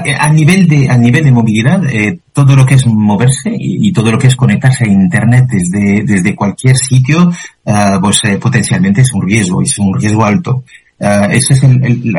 Eh, 0.05 0.15
a 0.19 0.29
nivel 0.31 0.67
de, 0.67 0.89
a 0.89 0.97
nivel 0.97 1.25
de 1.25 1.33
movilidad, 1.33 1.85
eh, 1.87 2.21
todo 2.33 2.57
lo 2.57 2.65
que 2.65 2.75
es 2.75 2.87
moverse 2.87 3.51
y, 3.51 3.89
y, 3.89 3.93
todo 3.93 4.11
lo 4.11 4.19
que 4.19 4.29
es 4.29 4.37
conectarse 4.37 4.85
a 4.85 4.89
Internet 4.89 5.47
desde, 5.51 6.03
desde 6.05 6.35
cualquier 6.35 6.77
sitio, 6.77 7.29
uh, 7.65 8.01
pues 8.01 8.21
eh, 8.25 8.39
potencialmente 8.39 9.03
es 9.03 9.13
un 9.13 9.23
riesgo, 9.27 9.63
es 9.63 9.79
un 9.79 9.99
riesgo 9.99 10.25
alto. 10.25 10.65
Ese 10.99 11.55
es 11.55 11.63
el, 11.65 12.15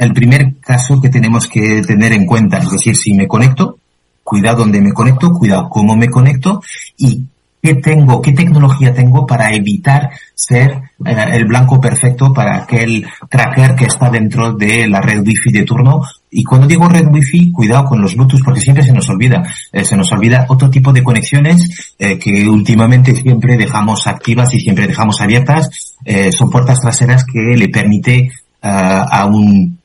el, 0.00 0.12
primer 0.12 0.56
caso 0.58 1.00
que 1.00 1.08
tenemos 1.08 1.46
que 1.46 1.82
tener 1.82 2.12
en 2.14 2.26
cuenta. 2.26 2.58
Es 2.58 2.70
decir, 2.70 2.96
si 2.96 3.12
me 3.12 3.28
conecto, 3.28 3.78
cuidado 4.24 4.60
donde 4.60 4.80
me 4.80 4.92
conecto, 4.92 5.30
cuidado 5.32 5.68
cómo 5.68 5.94
me 5.94 6.08
conecto 6.08 6.60
y 6.96 7.26
qué 7.64 7.76
tengo, 7.76 8.20
qué 8.20 8.32
tecnología 8.32 8.92
tengo 8.92 9.26
para 9.26 9.50
evitar 9.54 10.10
ser 10.34 10.82
eh, 11.06 11.24
el 11.32 11.46
blanco 11.46 11.80
perfecto 11.80 12.30
para 12.30 12.56
aquel 12.56 13.06
tracker 13.30 13.74
que 13.74 13.86
está 13.86 14.10
dentro 14.10 14.52
de 14.52 14.86
la 14.86 15.00
red 15.00 15.20
wifi 15.26 15.50
de 15.50 15.64
turno. 15.64 16.02
Y 16.36 16.42
cuando 16.42 16.66
digo 16.66 16.88
red 16.88 17.06
wifi, 17.06 17.52
cuidado 17.52 17.84
con 17.84 18.02
los 18.02 18.16
Bluetooth 18.16 18.42
porque 18.44 18.60
siempre 18.60 18.82
se 18.82 18.92
nos 18.92 19.08
olvida. 19.08 19.44
Eh, 19.72 19.84
se 19.84 19.96
nos 19.96 20.10
olvida 20.10 20.46
otro 20.48 20.68
tipo 20.68 20.92
de 20.92 21.00
conexiones 21.00 21.94
eh, 21.96 22.18
que 22.18 22.48
últimamente 22.48 23.14
siempre 23.14 23.56
dejamos 23.56 24.08
activas 24.08 24.52
y 24.52 24.58
siempre 24.58 24.88
dejamos 24.88 25.20
abiertas. 25.20 25.94
Eh, 26.04 26.32
son 26.32 26.50
puertas 26.50 26.80
traseras 26.80 27.24
que 27.24 27.38
le 27.38 27.68
permite 27.68 28.32
a 28.66 29.26
un 29.26 29.78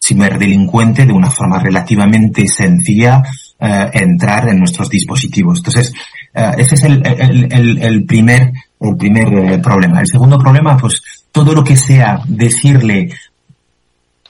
ciberdelincuente 0.00 1.04
de 1.04 1.12
una 1.12 1.30
forma 1.32 1.58
relativamente 1.58 2.46
sencilla 2.46 3.24
entrar 3.58 4.48
en 4.48 4.60
nuestros 4.60 4.88
dispositivos. 4.88 5.58
Entonces, 5.58 5.92
ese 6.56 6.74
es 6.76 6.84
el, 6.84 8.04
primer, 8.06 8.52
el 8.80 8.96
primer 8.96 9.60
problema. 9.60 9.98
El 9.98 10.06
segundo 10.06 10.38
problema, 10.38 10.76
pues 10.76 11.02
todo 11.32 11.52
lo 11.54 11.64
que 11.64 11.76
sea 11.76 12.20
decirle 12.28 13.10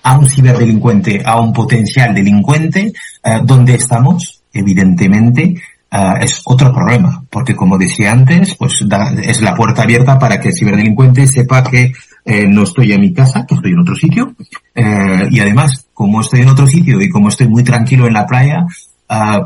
a 0.02 0.18
un 0.18 0.28
ciberdelincuente, 0.28 1.22
a 1.24 1.40
un 1.40 1.52
potencial 1.52 2.14
delincuente, 2.14 2.92
uh, 3.24 3.44
dónde 3.44 3.74
estamos, 3.74 4.42
evidentemente, 4.52 5.54
uh, 5.92 6.16
es 6.20 6.40
otro 6.44 6.72
problema, 6.72 7.22
porque 7.30 7.54
como 7.54 7.78
decía 7.78 8.12
antes, 8.12 8.54
pues 8.56 8.82
da, 8.86 9.12
es 9.22 9.42
la 9.42 9.54
puerta 9.54 9.82
abierta 9.82 10.18
para 10.18 10.40
que 10.40 10.48
el 10.48 10.54
ciberdelincuente 10.54 11.26
sepa 11.26 11.62
que 11.64 11.92
eh, 12.24 12.46
no 12.46 12.62
estoy 12.64 12.92
en 12.92 13.00
mi 13.00 13.14
casa, 13.14 13.46
que 13.46 13.54
estoy 13.54 13.72
en 13.72 13.80
otro 13.80 13.94
sitio, 13.94 14.34
eh, 14.74 15.28
y 15.30 15.40
además, 15.40 15.86
como 15.94 16.20
estoy 16.20 16.40
en 16.40 16.48
otro 16.48 16.66
sitio 16.66 17.00
y 17.00 17.08
como 17.08 17.28
estoy 17.28 17.48
muy 17.48 17.64
tranquilo 17.64 18.06
en 18.06 18.14
la 18.14 18.26
playa, 18.26 18.66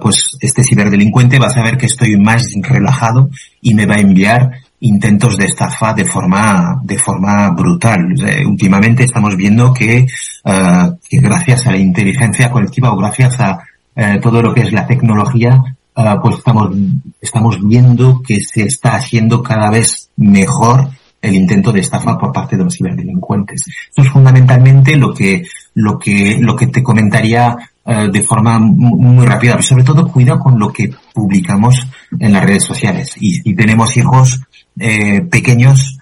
pues 0.02 0.36
este 0.42 0.62
ciberdelincuente 0.62 1.38
va 1.38 1.46
a 1.46 1.50
saber 1.50 1.78
que 1.78 1.86
estoy 1.86 2.18
más 2.18 2.52
relajado 2.60 3.30
y 3.62 3.72
me 3.72 3.86
va 3.86 3.94
a 3.94 4.00
enviar 4.00 4.50
intentos 4.84 5.36
de 5.38 5.46
estafa 5.46 5.94
de 5.94 6.04
forma 6.04 6.80
de 6.82 6.98
forma 6.98 7.50
brutal. 7.50 8.14
últimamente 8.46 9.04
estamos 9.04 9.34
viendo 9.36 9.72
que, 9.72 10.06
uh, 10.44 10.96
que, 11.08 11.18
gracias 11.20 11.66
a 11.66 11.70
la 11.70 11.78
inteligencia 11.78 12.50
colectiva 12.50 12.92
o 12.92 12.96
gracias 12.96 13.40
a 13.40 13.60
uh, 13.96 14.20
todo 14.20 14.42
lo 14.42 14.52
que 14.52 14.60
es 14.60 14.72
la 14.72 14.86
tecnología, 14.86 15.56
uh, 15.96 16.20
pues 16.22 16.36
estamos 16.36 16.76
estamos 17.20 17.66
viendo 17.66 18.20
que 18.22 18.40
se 18.40 18.64
está 18.64 18.96
haciendo 18.96 19.42
cada 19.42 19.70
vez 19.70 20.10
mejor 20.16 20.90
el 21.22 21.34
intento 21.34 21.72
de 21.72 21.80
estafa 21.80 22.18
por 22.18 22.32
parte 22.32 22.58
de 22.58 22.64
los 22.64 22.76
ciberdelincuentes. 22.76 23.62
Eso 23.90 24.02
es 24.06 24.08
fundamentalmente 24.12 24.96
lo 24.96 25.14
que 25.14 25.44
lo 25.72 25.98
que 25.98 26.36
lo 26.38 26.54
que 26.54 26.66
te 26.66 26.82
comentaría 26.82 27.56
de 27.86 28.22
forma 28.22 28.58
muy 28.58 29.26
rápida. 29.26 29.60
Sobre 29.60 29.84
todo, 29.84 30.10
cuidado 30.10 30.38
con 30.38 30.58
lo 30.58 30.72
que 30.72 30.90
publicamos 31.12 31.86
en 32.18 32.32
las 32.32 32.42
redes 32.42 32.64
sociales. 32.64 33.12
Y 33.20 33.34
si 33.34 33.54
tenemos 33.54 33.94
hijos 33.98 34.40
eh, 34.78 35.22
pequeños, 35.22 35.98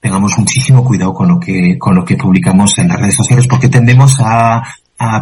tengamos 0.00 0.38
muchísimo 0.38 0.84
cuidado 0.84 1.12
con 1.12 1.28
lo 1.28 1.40
que 1.40 1.78
con 1.78 1.94
lo 1.94 2.04
que 2.04 2.16
publicamos 2.16 2.78
en 2.78 2.88
las 2.88 3.00
redes 3.00 3.16
sociales, 3.16 3.46
porque 3.46 3.68
tendemos 3.68 4.18
a 4.20 4.62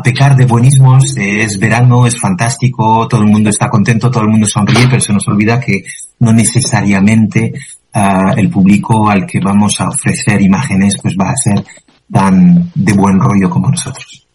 pecar 0.02 0.34
de 0.34 0.44
buenismos, 0.44 1.16
es 1.16 1.58
verano, 1.58 2.06
es 2.06 2.18
fantástico, 2.18 3.06
todo 3.06 3.22
el 3.22 3.28
mundo 3.28 3.50
está 3.50 3.68
contento, 3.68 4.10
todo 4.10 4.24
el 4.24 4.28
mundo 4.28 4.46
sonríe, 4.46 4.88
pero 4.88 5.00
se 5.00 5.12
nos 5.12 5.26
olvida 5.28 5.60
que 5.60 5.84
no 6.18 6.32
necesariamente 6.32 7.52
uh, 7.94 8.36
el 8.36 8.50
público 8.50 9.08
al 9.08 9.24
que 9.24 9.38
vamos 9.38 9.80
a 9.80 9.88
ofrecer 9.88 10.42
imágenes 10.42 10.98
pues 11.00 11.14
va 11.16 11.30
a 11.30 11.36
ser 11.36 11.64
tan 12.12 12.72
de 12.74 12.92
buen 12.92 13.20
rollo 13.20 13.48
como 13.48 13.70
nosotros. 13.70 14.26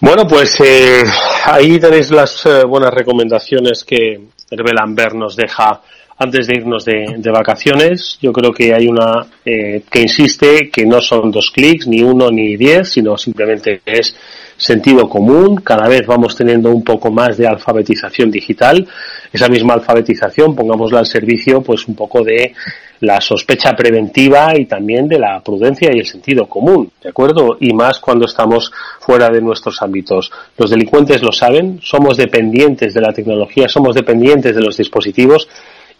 Bueno, 0.00 0.26
pues 0.26 0.60
eh, 0.60 1.04
ahí 1.44 1.78
tenéis 1.78 2.10
las 2.10 2.44
eh, 2.44 2.64
buenas 2.64 2.92
recomendaciones 2.92 3.84
que 3.84 4.20
Hervé 4.50 4.72
Lambert 4.74 5.14
nos 5.14 5.36
deja 5.36 5.80
antes 6.18 6.46
de 6.46 6.56
irnos 6.56 6.84
de, 6.84 7.16
de 7.18 7.30
vacaciones. 7.30 8.18
Yo 8.20 8.32
creo 8.32 8.52
que 8.52 8.74
hay 8.74 8.86
una 8.86 9.26
eh, 9.44 9.82
que 9.90 10.02
insiste 10.02 10.70
que 10.70 10.86
no 10.86 11.00
son 11.00 11.30
dos 11.30 11.50
clics, 11.50 11.86
ni 11.86 12.02
uno 12.02 12.30
ni 12.30 12.56
diez, 12.56 12.90
sino 12.90 13.16
simplemente 13.16 13.80
es 13.84 14.16
sentido 14.56 15.08
común. 15.08 15.56
Cada 15.56 15.88
vez 15.88 16.06
vamos 16.06 16.34
teniendo 16.34 16.70
un 16.70 16.82
poco 16.82 17.10
más 17.10 17.36
de 17.36 17.46
alfabetización 17.46 18.30
digital. 18.30 18.86
Esa 19.32 19.48
misma 19.48 19.74
alfabetización, 19.74 20.56
pongámosla 20.56 21.00
al 21.00 21.06
servicio, 21.06 21.60
pues 21.60 21.86
un 21.86 21.94
poco 21.94 22.22
de 22.22 22.54
la 23.00 23.20
sospecha 23.20 23.72
preventiva 23.72 24.52
y 24.56 24.64
también 24.64 25.06
de 25.06 25.18
la 25.18 25.42
prudencia 25.42 25.90
y 25.92 25.98
el 25.98 26.06
sentido 26.06 26.46
común, 26.46 26.90
¿de 27.02 27.10
acuerdo? 27.10 27.58
Y 27.60 27.74
más 27.74 27.98
cuando 27.98 28.24
estamos 28.24 28.72
fuera 29.00 29.28
de 29.28 29.42
nuestros 29.42 29.82
ámbitos. 29.82 30.32
Los 30.56 30.70
delincuentes 30.70 31.22
lo 31.22 31.30
saben, 31.30 31.78
somos 31.82 32.16
dependientes 32.16 32.94
de 32.94 33.02
la 33.02 33.12
tecnología, 33.12 33.68
somos 33.68 33.94
dependientes 33.94 34.54
de 34.54 34.62
los 34.62 34.78
dispositivos 34.78 35.46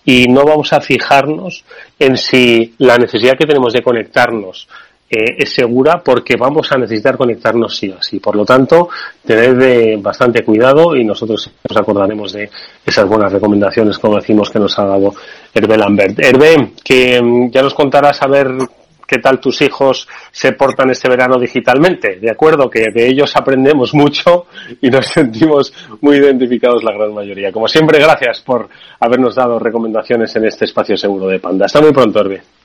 y 0.06 0.28
no 0.28 0.44
vamos 0.44 0.72
a 0.72 0.80
fijarnos 0.80 1.64
en 1.98 2.16
si 2.16 2.74
la 2.78 2.96
necesidad 2.96 3.36
que 3.36 3.46
tenemos 3.46 3.72
de 3.72 3.82
conectarnos 3.82 4.68
eh, 5.08 5.36
es 5.38 5.54
segura 5.54 6.02
porque 6.04 6.36
vamos 6.36 6.70
a 6.72 6.78
necesitar 6.78 7.16
conectarnos 7.16 7.76
sí 7.76 7.90
o 7.90 8.00
sí. 8.00 8.18
Por 8.18 8.34
lo 8.34 8.44
tanto, 8.44 8.88
tener 9.24 9.56
de 9.56 9.96
bastante 10.00 10.44
cuidado 10.44 10.96
y 10.96 11.04
nosotros 11.04 11.50
nos 11.68 11.76
acordaremos 11.76 12.32
de 12.32 12.50
esas 12.84 13.06
buenas 13.06 13.32
recomendaciones, 13.32 13.98
como 13.98 14.16
decimos, 14.16 14.50
que 14.50 14.58
nos 14.58 14.78
ha 14.78 14.84
dado 14.84 15.14
Hervé 15.52 15.76
Lambert. 15.76 16.18
Hervé, 16.18 16.72
que 16.82 17.20
mm, 17.20 17.50
ya 17.50 17.62
nos 17.62 17.74
contarás 17.74 18.22
a 18.22 18.28
qué 19.06 19.18
tal 19.18 19.40
tus 19.40 19.60
hijos 19.62 20.08
se 20.30 20.52
portan 20.52 20.90
este 20.90 21.08
verano 21.08 21.38
digitalmente. 21.38 22.16
De 22.16 22.30
acuerdo, 22.30 22.68
que 22.68 22.90
de 22.92 23.06
ellos 23.06 23.34
aprendemos 23.36 23.94
mucho 23.94 24.46
y 24.80 24.90
nos 24.90 25.06
sentimos 25.14 25.72
muy 26.00 26.16
identificados 26.16 26.82
la 26.82 26.92
gran 26.92 27.14
mayoría. 27.14 27.52
Como 27.52 27.68
siempre, 27.68 27.98
gracias 27.98 28.40
por 28.40 28.68
habernos 29.00 29.34
dado 29.34 29.58
recomendaciones 29.58 30.34
en 30.36 30.46
este 30.46 30.64
espacio 30.64 30.96
seguro 30.96 31.28
de 31.28 31.38
Panda. 31.38 31.66
Hasta 31.66 31.80
muy 31.80 31.92
pronto, 31.92 32.20
Hervé. 32.20 32.55